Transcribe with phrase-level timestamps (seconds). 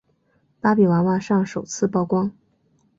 [0.59, 2.31] 芭比娃娃上首次曝光。